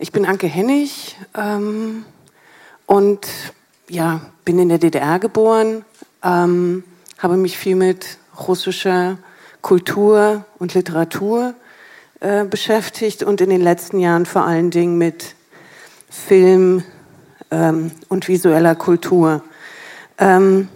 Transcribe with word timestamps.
Ich 0.00 0.10
bin 0.10 0.26
Anke 0.26 0.48
Hennig 0.48 1.16
ähm, 1.36 2.04
und 2.86 3.20
ja, 3.88 4.20
bin 4.44 4.58
in 4.58 4.68
der 4.68 4.78
DDR 4.78 5.20
geboren, 5.20 5.84
ähm, 6.24 6.82
habe 7.18 7.36
mich 7.36 7.56
viel 7.56 7.76
mit 7.76 8.18
russischer 8.48 9.16
Kultur 9.62 10.44
und 10.58 10.74
Literatur 10.74 11.54
äh, 12.18 12.44
beschäftigt 12.44 13.22
und 13.22 13.40
in 13.40 13.48
den 13.48 13.60
letzten 13.60 14.00
Jahren 14.00 14.26
vor 14.26 14.44
allen 14.44 14.72
Dingen 14.72 14.98
mit 14.98 15.36
Film 16.10 16.82
ähm, 17.52 17.92
und 18.08 18.26
visueller 18.26 18.74
Kultur. 18.74 19.44
Ähm, 20.18 20.68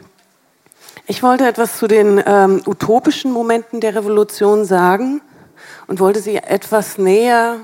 ich 1.09 1.25
wollte 1.25 1.49
etwas 1.49 1.79
zu 1.79 1.89
den 1.89 2.23
ähm, 2.25 2.63
utopischen 2.65 3.33
Momenten 3.33 3.81
der 3.81 3.97
Revolution 3.97 4.65
sagen 4.65 5.21
und 5.89 5.99
wollte 5.99 6.21
sie 6.21 6.37
etwas 6.37 6.97
näher 6.97 7.57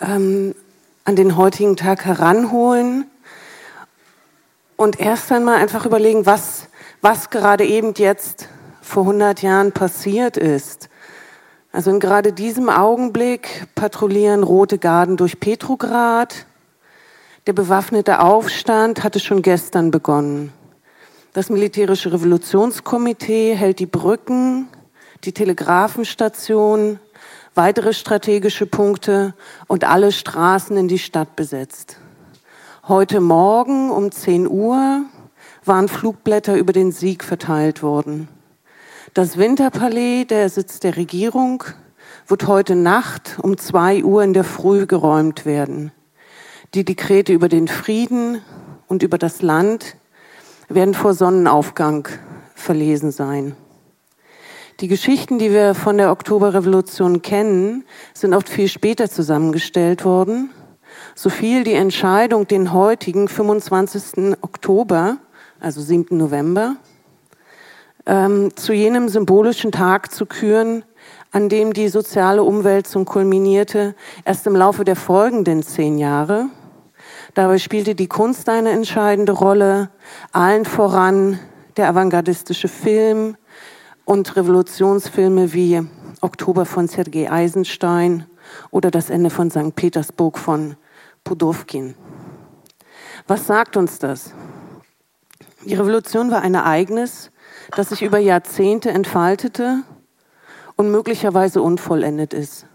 ähm, 0.00 0.54
an 1.04 1.16
den 1.16 1.36
heutigen 1.36 1.76
Tag 1.76 2.04
heranholen 2.04 3.06
und 4.76 4.98
erst 5.00 5.30
einmal 5.32 5.56
einfach 5.56 5.86
überlegen, 5.86 6.26
was, 6.26 6.68
was 7.00 7.30
gerade 7.30 7.64
eben 7.64 7.94
jetzt 7.96 8.48
vor 8.80 9.02
100 9.02 9.42
Jahren 9.42 9.72
passiert 9.72 10.36
ist. 10.36 10.88
Also 11.72 11.90
in 11.90 12.00
gerade 12.00 12.32
diesem 12.32 12.68
Augenblick 12.68 13.66
patrouillieren 13.74 14.42
rote 14.42 14.78
Garden 14.78 15.16
durch 15.16 15.38
Petrograd. 15.38 16.46
Der 17.46 17.52
bewaffnete 17.52 18.20
Aufstand 18.20 19.04
hatte 19.04 19.20
schon 19.20 19.42
gestern 19.42 19.90
begonnen. 19.90 20.52
Das 21.32 21.48
militärische 21.48 22.12
Revolutionskomitee 22.12 23.54
hält 23.54 23.78
die 23.78 23.86
Brücken, 23.86 24.68
die 25.24 25.32
Telegrafenstation, 25.32 26.98
weitere 27.54 27.92
strategische 27.92 28.66
Punkte 28.66 29.34
und 29.66 29.84
alle 29.84 30.12
Straßen 30.12 30.76
in 30.76 30.88
die 30.88 30.98
Stadt 30.98 31.36
besetzt. 31.36 31.98
Heute 32.86 33.20
Morgen 33.20 33.90
um 33.90 34.10
10 34.10 34.48
Uhr 34.48 35.04
waren 35.64 35.88
Flugblätter 35.88 36.56
über 36.56 36.72
den 36.72 36.92
Sieg 36.92 37.24
verteilt 37.24 37.82
worden. 37.82 38.28
Das 39.14 39.36
Winterpalais, 39.36 40.26
der 40.26 40.48
Sitz 40.48 40.80
der 40.80 40.96
Regierung, 40.96 41.64
wird 42.26 42.46
heute 42.46 42.76
Nacht 42.76 43.38
um 43.42 43.58
2 43.58 44.04
Uhr 44.04 44.22
in 44.22 44.32
der 44.32 44.44
Früh 44.44 44.86
geräumt 44.86 45.44
werden. 45.44 45.92
Die 46.74 46.84
Dekrete 46.84 47.32
über 47.32 47.48
den 47.48 47.66
Frieden 47.66 48.40
und 48.86 49.02
über 49.02 49.18
das 49.18 49.42
Land 49.42 49.96
werden 50.68 50.94
vor 50.94 51.14
Sonnenaufgang 51.14 52.08
verlesen 52.54 53.10
sein. 53.10 53.56
Die 54.80 54.88
Geschichten, 54.88 55.38
die 55.38 55.50
wir 55.50 55.74
von 55.74 55.98
der 55.98 56.10
Oktoberrevolution 56.10 57.20
kennen, 57.20 57.84
sind 58.14 58.32
oft 58.32 58.48
viel 58.48 58.66
später 58.66 59.10
zusammengestellt 59.10 60.06
worden. 60.06 60.48
So 61.14 61.28
fiel 61.28 61.64
die 61.64 61.74
Entscheidung, 61.74 62.46
den 62.48 62.72
heutigen 62.72 63.28
25. 63.28 64.38
Oktober, 64.40 65.18
also 65.60 65.82
7. 65.82 66.16
November, 66.16 66.76
ähm, 68.06 68.56
zu 68.56 68.72
jenem 68.72 69.10
symbolischen 69.10 69.70
Tag 69.70 70.12
zu 70.12 70.24
küren, 70.24 70.82
an 71.30 71.50
dem 71.50 71.74
die 71.74 71.88
soziale 71.88 72.42
Umwälzung 72.42 73.04
kulminierte, 73.04 73.94
erst 74.24 74.46
im 74.46 74.56
Laufe 74.56 74.84
der 74.84 74.96
folgenden 74.96 75.62
zehn 75.62 75.98
Jahre. 75.98 76.46
Dabei 77.34 77.58
spielte 77.58 77.94
die 77.94 78.08
Kunst 78.08 78.48
eine 78.48 78.70
entscheidende 78.70 79.32
Rolle, 79.32 79.90
allen 80.32 80.64
voran 80.64 81.38
der 81.76 81.88
avantgardistische 81.90 82.68
Film, 82.68 83.36
und 84.10 84.34
Revolutionsfilme 84.34 85.52
wie 85.52 85.86
Oktober 86.20 86.66
von 86.66 86.88
Sergei 86.88 87.30
Eisenstein 87.30 88.26
oder 88.72 88.90
Das 88.90 89.08
Ende 89.08 89.30
von 89.30 89.52
St. 89.52 89.76
Petersburg 89.76 90.36
von 90.36 90.74
Pudowkin. 91.22 91.94
Was 93.28 93.46
sagt 93.46 93.76
uns 93.76 94.00
das? 94.00 94.34
Die 95.64 95.74
Revolution 95.74 96.32
war 96.32 96.42
ein 96.42 96.54
Ereignis, 96.54 97.30
das 97.76 97.90
sich 97.90 98.02
über 98.02 98.18
Jahrzehnte 98.18 98.90
entfaltete 98.90 99.84
und 100.74 100.90
möglicherweise 100.90 101.62
unvollendet 101.62 102.34
ist. 102.34 102.66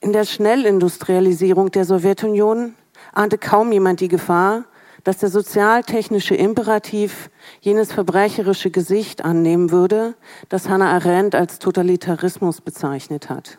In 0.00 0.14
der 0.14 0.24
Schnellindustrialisierung 0.24 1.70
der 1.70 1.84
Sowjetunion 1.84 2.76
ahnte 3.12 3.36
kaum 3.36 3.72
jemand 3.72 4.00
die 4.00 4.08
Gefahr, 4.08 4.64
dass 5.04 5.18
der 5.18 5.28
sozialtechnische 5.28 6.34
Imperativ 6.34 7.30
jenes 7.60 7.92
verbrecherische 7.92 8.70
Gesicht 8.70 9.24
annehmen 9.24 9.70
würde, 9.70 10.14
das 10.48 10.68
Hannah 10.68 10.92
Arendt 10.92 11.34
als 11.34 11.58
Totalitarismus 11.58 12.60
bezeichnet 12.60 13.28
hat. 13.28 13.58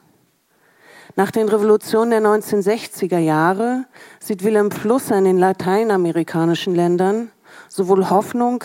Nach 1.15 1.31
den 1.31 1.47
Revolutionen 1.47 2.09
der 2.09 2.21
1960er 2.21 3.19
Jahre 3.19 3.85
sieht 4.19 4.43
Wilhelm 4.43 4.71
Flusser 4.71 5.17
in 5.17 5.23
den 5.23 5.37
lateinamerikanischen 5.37 6.75
Ländern 6.75 7.31
sowohl 7.69 8.09
Hoffnung 8.09 8.63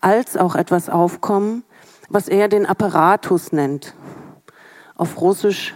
als 0.00 0.36
auch 0.36 0.54
etwas 0.54 0.90
aufkommen, 0.90 1.64
was 2.08 2.28
er 2.28 2.48
den 2.48 2.66
Apparatus 2.66 3.52
nennt. 3.52 3.94
Auf 4.96 5.20
Russisch 5.20 5.74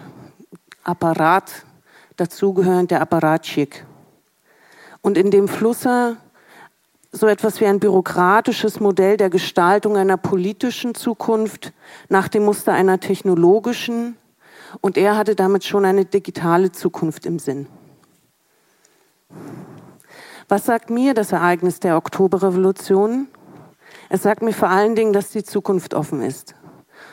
Apparat, 0.85 1.65
dazugehörend 2.17 2.91
der 2.91 3.01
Apparatschik. 3.01 3.87
Und 5.01 5.17
in 5.17 5.31
dem 5.31 5.49
Flusser 5.49 6.17
so 7.13 7.27
etwas 7.27 7.61
wie 7.61 7.67
ein 7.67 7.79
bürokratisches 7.79 8.81
Modell 8.81 9.19
der 9.19 9.29
Gestaltung 9.29 9.97
einer 9.99 10.17
politischen 10.17 10.95
Zukunft 10.95 11.73
nach 12.09 12.29
dem 12.29 12.45
Muster 12.45 12.73
einer 12.73 12.99
technologischen. 13.01 14.17
Und 14.81 14.97
er 14.97 15.17
hatte 15.17 15.37
damit 15.37 15.65
schon 15.65 15.85
eine 15.85 16.07
digitale 16.07 16.73
Zukunft 16.73 17.27
im 17.27 17.39
Sinn. 17.39 17.67
Was 20.49 20.65
sagt 20.65 20.89
mir 20.89 21.13
das 21.13 21.33
Ereignis 21.33 21.81
der 21.81 21.99
Oktoberrevolution? 21.99 23.29
Es 24.09 24.23
sagt 24.23 24.43
mir 24.43 24.55
vor 24.55 24.71
allen 24.71 24.95
Dingen, 24.95 25.13
dass 25.13 25.31
die 25.31 25.45
Zukunft 25.45 25.93
offen 25.95 26.23
ist. 26.23 26.55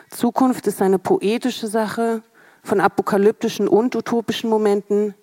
Zukunft 0.09 0.65
ist 0.67 0.81
eine 0.81 0.99
poetische 0.99 1.67
Sache 1.67 2.23
von 2.63 2.79
apokalyptischen 2.79 3.67
und 3.67 3.95
utopischen 3.95 4.49
Momenten, 4.49 5.13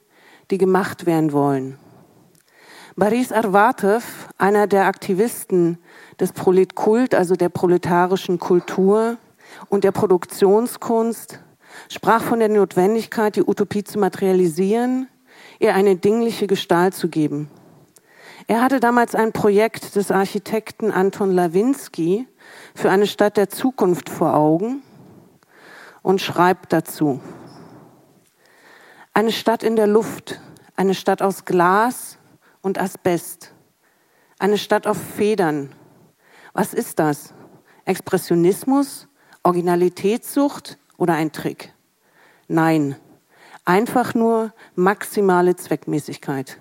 die 0.51 0.59
gemacht 0.59 1.07
werden 1.07 1.33
wollen. 1.33 1.79
Boris 2.95 3.33
Arvatev, 3.33 4.26
einer 4.39 4.67
der 4.67 4.87
Aktivisten 4.87 5.79
des 6.21 6.33
Proletkult, 6.33 7.15
also 7.15 7.35
der 7.35 7.49
proletarischen 7.49 8.39
Kultur 8.39 9.17
und 9.69 9.85
der 9.85 9.93
Produktionskunst, 9.93 11.41
sprach 11.91 12.23
von 12.23 12.39
der 12.39 12.49
Notwendigkeit, 12.49 13.37
die 13.37 13.43
Utopie 13.43 13.85
zu 13.85 13.99
materialisieren, 13.99 15.09
ihr 15.59 15.75
eine 15.75 15.97
dingliche 15.97 16.47
Gestalt 16.47 16.95
zu 16.95 17.09
geben. 17.09 17.49
Er 18.47 18.63
hatte 18.63 18.79
damals 18.79 19.15
ein 19.15 19.33
Projekt 19.33 19.97
des 19.97 20.11
Architekten 20.11 20.91
Anton 20.93 21.33
Lawinski 21.33 22.29
für 22.75 22.91
eine 22.91 23.07
Stadt 23.07 23.37
der 23.37 23.49
Zukunft 23.49 24.09
vor 24.09 24.35
Augen 24.35 24.83
und 26.03 26.21
schreibt 26.21 26.73
dazu. 26.73 27.21
Eine 29.13 29.33
Stadt 29.33 29.63
in 29.63 29.77
der 29.77 29.87
Luft, 29.87 30.41
eine 30.77 30.95
Stadt 30.95 31.23
aus 31.23 31.45
Glas, 31.45 32.19
und 32.67 32.81
Asbest. 32.81 33.53
Eine 34.39 34.59
Stadt 34.59 34.87
auf 34.87 34.99
Federn. 34.99 35.73
Was 36.53 36.75
ist 36.75 36.99
das? 36.99 37.33
Expressionismus, 37.87 39.09
Originalitätssucht 39.43 40.77
oder 40.99 41.15
ein 41.15 41.33
Trick? 41.33 41.73
Nein, 42.47 42.97
einfach 43.65 44.15
nur 44.15 44.53
maximale 44.75 45.57
Zweckmäßigkeit. 45.57 46.59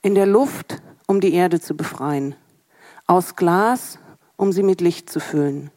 In 0.00 0.14
der 0.14 0.24
Luft, 0.24 0.80
um 1.06 1.20
die 1.20 1.34
Erde 1.34 1.60
zu 1.60 1.76
befreien. 1.76 2.34
Aus 3.06 3.36
Glas, 3.36 3.98
um 4.36 4.50
sie 4.50 4.62
mit 4.62 4.80
Licht 4.80 5.10
zu 5.10 5.20
füllen. 5.20 5.70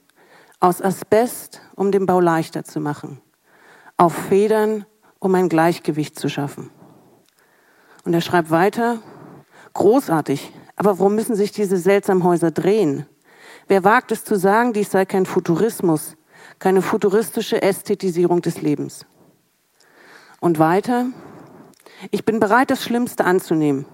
Aus 0.61 0.81
Asbest, 0.81 1.59
um 1.75 1.91
den 1.91 2.05
Bau 2.05 2.21
leichter 2.21 2.63
zu 2.63 2.79
machen. 2.79 3.21
Auf 3.97 4.13
Federn, 4.13 4.85
um 5.19 5.35
ein 5.35 5.49
Gleichgewicht 5.49 6.17
zu 6.17 6.29
schaffen. 6.29 6.69
Und 8.05 8.13
er 8.13 8.21
schreibt 8.21 8.49
weiter, 8.49 8.99
großartig, 9.73 10.53
aber 10.79 10.97
warum 10.97 11.13
müssen 11.13 11.35
sich 11.35 11.51
diese 11.51 11.75
seltsamen 11.75 12.23
Häuser 12.23 12.51
drehen? 12.51 13.05
Wer 13.67 13.83
wagt 13.83 14.13
es 14.13 14.23
zu 14.23 14.39
sagen, 14.39 14.71
dies 14.71 14.89
sei 14.89 15.05
kein 15.05 15.25
Futurismus, 15.25 16.15
keine 16.57 16.81
futuristische 16.81 17.61
Ästhetisierung 17.61 18.41
des 18.41 18.61
Lebens? 18.61 19.05
Und 20.39 20.57
weiter, 20.57 21.07
ich 22.11 22.23
bin 22.23 22.39
bereit, 22.39 22.71
das 22.71 22.81
Schlimmste 22.81 23.25
anzunehmen. 23.25 23.85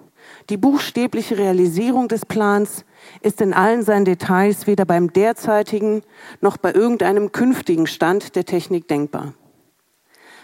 Die 0.51 0.57
buchstäbliche 0.57 1.39
Realisierung 1.39 2.07
des 2.07 2.23
Plans 2.23 2.85
ist 3.21 3.41
in 3.41 3.55
allen 3.55 3.81
seinen 3.81 4.05
Details 4.05 4.67
weder 4.67 4.85
beim 4.85 5.11
derzeitigen 5.11 6.03
noch 6.39 6.57
bei 6.57 6.71
irgendeinem 6.71 7.31
künftigen 7.31 7.87
Stand 7.87 8.35
der 8.35 8.45
Technik 8.45 8.87
denkbar. 8.87 9.33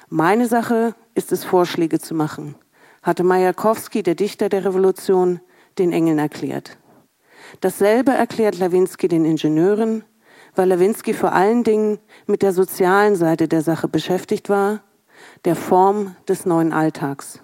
Meine 0.10 0.48
Sache 0.48 0.96
ist 1.14 1.32
es, 1.32 1.44
Vorschläge 1.44 2.00
zu 2.00 2.16
machen 2.16 2.56
hatte 3.02 3.24
Majakowski, 3.24 4.04
der 4.04 4.16
Dichter 4.16 4.50
der 4.50 4.66
Revolution, 4.66 5.40
den 5.78 5.92
Engeln 5.92 6.20
erklärt. 6.20 6.78
Dasselbe 7.60 8.12
erklärt 8.12 8.58
Lawinski 8.60 9.08
den 9.08 9.26
Ingenieuren, 9.26 10.04
weil 10.56 10.70
Lawinski 10.70 11.14
vor 11.14 11.34
allen 11.34 11.64
Dingen 11.64 12.00
mit 12.28 12.42
der 12.42 12.54
sozialen 12.54 13.16
Seite 13.16 13.48
der 13.48 13.62
Sache 13.62 13.88
beschäftigt 13.88 14.50
war, 14.50 14.82
der 15.46 15.56
Form 15.56 16.16
des 16.28 16.46
neuen 16.46 16.74
Alltags. 16.74 17.40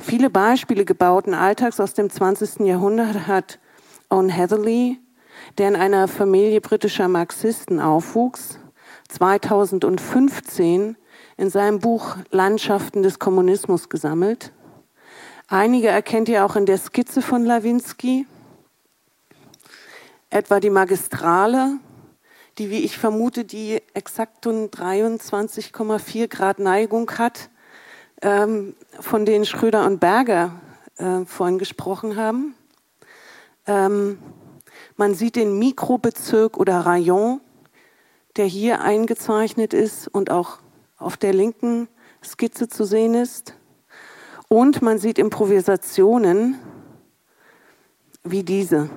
Viele 0.00 0.30
Beispiele 0.30 0.84
gebauten 0.84 1.34
Alltags 1.34 1.78
aus 1.78 1.94
dem 1.94 2.10
20. 2.10 2.66
Jahrhundert 2.66 3.26
hat 3.26 3.60
Owen 4.10 4.28
Heatherley, 4.28 4.98
der 5.58 5.68
in 5.68 5.76
einer 5.76 6.08
Familie 6.08 6.60
britischer 6.60 7.08
Marxisten 7.08 7.80
aufwuchs, 7.80 8.58
2015 9.08 10.96
in 11.36 11.50
seinem 11.50 11.78
Buch 11.78 12.16
Landschaften 12.30 13.02
des 13.02 13.18
Kommunismus 13.18 13.88
gesammelt. 13.88 14.52
Einige 15.52 15.88
erkennt 15.88 16.30
ihr 16.30 16.46
auch 16.46 16.56
in 16.56 16.64
der 16.64 16.78
Skizze 16.78 17.20
von 17.20 17.44
Lawinski, 17.44 18.26
etwa 20.30 20.60
die 20.60 20.70
Magistrale, 20.70 21.78
die, 22.56 22.70
wie 22.70 22.78
ich 22.78 22.96
vermute, 22.96 23.44
die 23.44 23.82
exakt 23.92 24.46
23,4 24.46 26.28
Grad 26.28 26.58
Neigung 26.58 27.10
hat, 27.18 27.50
ähm, 28.22 28.74
von 28.98 29.26
denen 29.26 29.44
Schröder 29.44 29.84
und 29.84 30.00
Berger 30.00 30.58
äh, 30.96 31.26
vorhin 31.26 31.58
gesprochen 31.58 32.16
haben. 32.16 32.54
Ähm, 33.66 34.20
man 34.96 35.14
sieht 35.14 35.36
den 35.36 35.58
Mikrobezirk 35.58 36.56
oder 36.56 36.80
Rayon, 36.80 37.42
der 38.36 38.46
hier 38.46 38.80
eingezeichnet 38.80 39.74
ist 39.74 40.08
und 40.08 40.30
auch 40.30 40.60
auf 40.96 41.18
der 41.18 41.34
linken 41.34 41.88
Skizze 42.24 42.70
zu 42.70 42.84
sehen 42.84 43.12
ist. 43.12 43.54
Und 44.52 44.82
man 44.82 44.98
sieht 44.98 45.18
Improvisationen 45.18 46.58
wie 48.22 48.42
diese. 48.42 48.90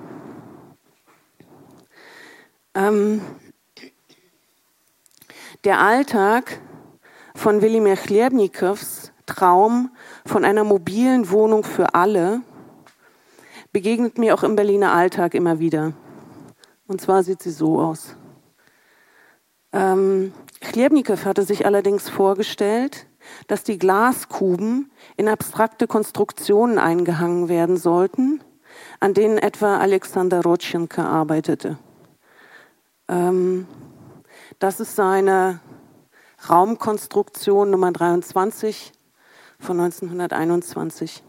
Ähm, 2.74 3.22
der 5.64 5.80
Alltag 5.80 6.60
von 7.34 7.62
Wilimir 7.62 7.96
Chlebnikows 7.96 9.12
Traum 9.24 9.96
von 10.26 10.44
einer 10.44 10.62
mobilen 10.62 11.30
Wohnung 11.30 11.64
für 11.64 11.94
alle 11.94 12.42
begegnet 13.72 14.18
mir 14.18 14.34
auch 14.34 14.42
im 14.42 14.56
Berliner 14.56 14.92
Alltag 14.92 15.32
immer 15.32 15.58
wieder. 15.58 15.94
Und 16.86 17.00
zwar 17.00 17.22
sieht 17.22 17.42
sie 17.42 17.50
so 17.50 17.80
aus. 17.80 18.14
Ähm, 19.72 20.34
Chlebnikow 20.60 21.24
hatte 21.24 21.44
sich 21.44 21.64
allerdings 21.64 22.10
vorgestellt, 22.10 23.06
dass 23.46 23.62
die 23.64 23.78
Glaskuben 23.78 24.90
in 25.16 25.28
abstrakte 25.28 25.86
Konstruktionen 25.86 26.78
eingehangen 26.78 27.48
werden 27.48 27.76
sollten, 27.76 28.42
an 29.00 29.14
denen 29.14 29.38
etwa 29.38 29.78
Alexander 29.78 30.42
Rodchenko 30.42 31.02
arbeitete. 31.02 31.78
Ähm, 33.08 33.66
das 34.58 34.80
ist 34.80 34.96
seine 34.96 35.60
Raumkonstruktion 36.48 37.70
Nummer 37.70 37.92
23 37.92 38.92
von 39.58 39.80
1921. 39.80 41.22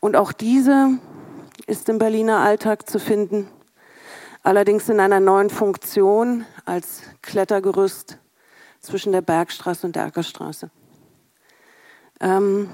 Und 0.00 0.16
auch 0.16 0.32
diese 0.32 0.98
ist 1.66 1.88
im 1.88 1.98
Berliner 1.98 2.40
Alltag 2.40 2.88
zu 2.88 2.98
finden, 2.98 3.48
allerdings 4.42 4.88
in 4.88 5.00
einer 5.00 5.20
neuen 5.20 5.50
Funktion 5.50 6.44
als 6.64 7.02
Klettergerüst 7.22 8.18
zwischen 8.80 9.12
der 9.12 9.22
Bergstraße 9.22 9.86
und 9.86 9.96
der 9.96 10.04
Ackerstraße. 10.04 10.70
Ähm, 12.20 12.68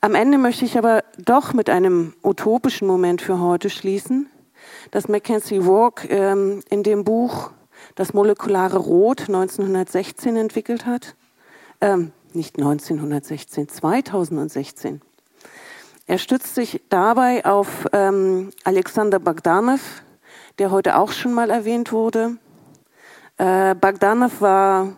am 0.00 0.14
Ende 0.14 0.38
möchte 0.38 0.64
ich 0.64 0.76
aber 0.76 1.04
doch 1.18 1.52
mit 1.52 1.70
einem 1.70 2.14
utopischen 2.22 2.88
Moment 2.88 3.22
für 3.22 3.40
heute 3.40 3.70
schließen, 3.70 4.28
das 4.90 5.08
Mackenzie 5.08 5.64
Walk 5.64 6.10
ähm, 6.10 6.60
in 6.70 6.82
dem 6.82 7.04
Buch 7.04 7.50
Das 7.94 8.14
molekulare 8.14 8.78
Rot 8.78 9.22
1916 9.28 10.36
entwickelt 10.36 10.86
hat. 10.86 11.14
Ähm, 11.80 12.12
nicht 12.32 12.56
1916, 12.58 13.68
2016. 13.68 15.00
Er 16.06 16.18
stützt 16.18 16.54
sich 16.54 16.82
dabei 16.88 17.44
auf 17.44 17.86
ähm, 17.92 18.50
Alexander 18.64 19.18
Bagdanov, 19.18 20.02
der 20.58 20.70
heute 20.70 20.96
auch 20.96 21.12
schon 21.12 21.32
mal 21.32 21.50
erwähnt 21.50 21.92
wurde. 21.92 22.36
Äh, 23.38 23.74
Bagdanov 23.74 24.40
war 24.40 24.96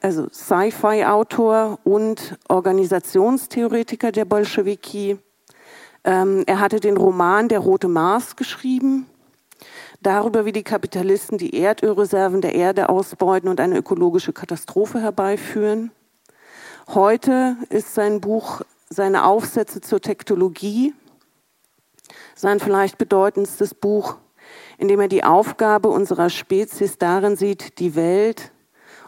also 0.00 0.28
Sci-Fi-Autor 0.30 1.78
und 1.84 2.38
Organisationstheoretiker 2.48 4.12
der 4.12 4.24
Bolschewiki. 4.24 5.18
Ähm, 6.04 6.44
er 6.46 6.60
hatte 6.60 6.80
den 6.80 6.96
Roman 6.96 7.48
Der 7.48 7.60
Rote 7.60 7.88
Mars 7.88 8.36
geschrieben, 8.36 9.06
darüber, 10.00 10.44
wie 10.44 10.52
die 10.52 10.64
Kapitalisten 10.64 11.38
die 11.38 11.56
Erdölreserven 11.56 12.40
der 12.40 12.54
Erde 12.54 12.88
ausbeuten 12.88 13.48
und 13.48 13.60
eine 13.60 13.76
ökologische 13.76 14.32
Katastrophe 14.32 15.00
herbeiführen. 15.00 15.92
Heute 16.88 17.56
ist 17.68 17.94
sein 17.94 18.20
Buch 18.20 18.62
seine 18.92 19.24
Aufsätze 19.24 19.80
zur 19.80 20.00
Tektologie, 20.00 20.94
sein 22.34 22.60
vielleicht 22.60 22.98
bedeutendstes 22.98 23.74
Buch, 23.74 24.18
in 24.78 24.88
dem 24.88 25.00
er 25.00 25.08
die 25.08 25.24
Aufgabe 25.24 25.88
unserer 25.88 26.28
Spezies 26.28 26.98
darin 26.98 27.36
sieht, 27.36 27.78
die 27.78 27.94
Welt, 27.94 28.51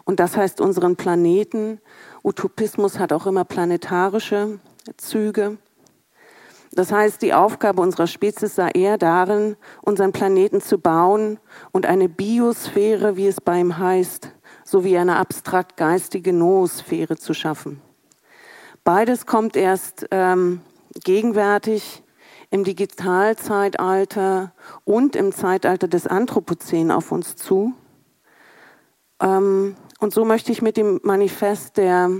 und 0.05 0.19
das 0.19 0.37
heißt 0.37 0.61
unseren 0.61 0.95
Planeten, 0.95 1.81
Utopismus 2.23 2.99
hat 2.99 3.11
auch 3.11 3.27
immer 3.27 3.43
planetarische 3.43 4.59
Züge, 4.97 5.57
das 6.75 6.91
heißt, 6.91 7.21
die 7.21 7.33
Aufgabe 7.33 7.81
unserer 7.81 8.05
Spezies 8.05 8.55
sei 8.55 8.69
eher 8.71 8.97
darin, 8.97 9.55
unseren 9.81 10.11
Planeten 10.11 10.59
zu 10.59 10.77
bauen 10.77 11.39
und 11.71 11.85
eine 11.85 12.09
Biosphäre, 12.09 13.15
wie 13.15 13.27
es 13.27 13.39
bei 13.39 13.61
ihm 13.61 13.77
heißt, 13.77 14.29
sowie 14.65 14.97
eine 14.97 15.15
abstrakt 15.15 15.77
geistige 15.77 16.33
Noosphäre 16.33 17.15
zu 17.15 17.33
schaffen. 17.33 17.81
Beides 18.83 19.25
kommt 19.25 19.55
erst 19.55 20.05
ähm, 20.11 20.59
gegenwärtig 21.05 22.03
im 22.49 22.65
Digitalzeitalter 22.65 24.51
und 24.83 25.15
im 25.15 25.31
Zeitalter 25.31 25.87
des 25.87 26.07
Anthropozän 26.07 26.91
auf 26.91 27.13
uns 27.13 27.37
zu. 27.37 27.73
Ähm, 29.21 29.77
und 29.99 30.13
so 30.13 30.25
möchte 30.25 30.51
ich 30.51 30.61
mit 30.61 30.77
dem 30.77 30.99
Manifest 31.03 31.77
der 31.77 32.11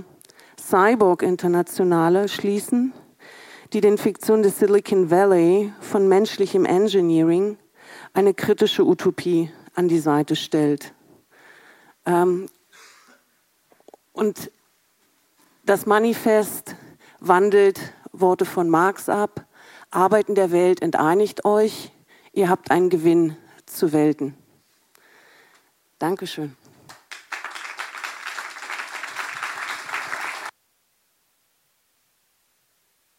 Cyborg-Internationale 0.58 2.28
schließen 2.28 2.92
die 3.72 3.80
den 3.80 3.98
Fiktion 3.98 4.42
des 4.42 4.58
Silicon 4.58 5.10
Valley 5.10 5.72
von 5.80 6.08
menschlichem 6.08 6.64
Engineering 6.64 7.58
eine 8.12 8.34
kritische 8.34 8.84
Utopie 8.84 9.50
an 9.74 9.88
die 9.88 9.98
Seite 9.98 10.36
stellt. 10.36 10.94
Ähm, 12.04 12.48
und 14.12 14.50
das 15.64 15.86
Manifest 15.86 16.76
wandelt 17.20 17.80
Worte 18.12 18.44
von 18.44 18.70
Marx 18.70 19.08
ab. 19.08 19.44
Arbeiten 19.90 20.34
der 20.34 20.52
Welt 20.52 20.80
enteinigt 20.80 21.44
euch. 21.44 21.90
Ihr 22.32 22.48
habt 22.48 22.70
einen 22.70 22.88
Gewinn 22.88 23.36
zu 23.66 23.92
welten. 23.92 24.34
Dankeschön. 25.98 26.56